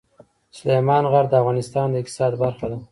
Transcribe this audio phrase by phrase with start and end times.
[0.57, 2.77] سلیمان غر د افغانستان د اقتصاد برخه ده.